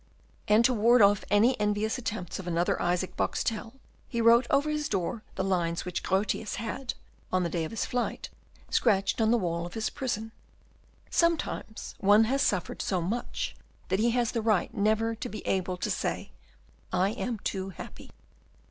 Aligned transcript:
And 0.47 0.65
to 0.65 0.73
ward 0.73 1.03
off 1.03 1.23
any 1.29 1.59
envious 1.59 1.99
attempts 1.99 2.39
of 2.39 2.47
another 2.47 2.81
Isaac 2.81 3.15
Boxtel, 3.15 3.73
he 4.09 4.19
wrote 4.19 4.47
over 4.49 4.71
his 4.71 4.89
door 4.89 5.21
the 5.35 5.43
lines 5.43 5.85
which 5.85 6.01
Grotius 6.01 6.55
had, 6.55 6.95
on 7.31 7.43
the 7.43 7.51
day 7.51 7.65
of 7.65 7.69
his 7.69 7.85
flight, 7.85 8.31
scratched 8.71 9.21
on 9.21 9.29
the 9.29 9.37
walls 9.37 9.67
of 9.67 9.73
his 9.75 9.91
prison: 9.91 10.31
"Sometimes 11.11 11.93
one 11.99 12.23
has 12.23 12.41
suffered 12.41 12.81
so 12.81 12.99
much 12.99 13.55
that 13.89 13.99
he 13.99 14.09
has 14.09 14.31
the 14.31 14.41
right 14.41 14.73
never 14.73 15.13
to 15.13 15.29
be 15.29 15.45
able 15.45 15.77
to 15.77 15.91
say, 15.91 16.31
'I 16.91 17.09
am 17.09 17.37
too 17.37 17.69
happy. 17.69 18.09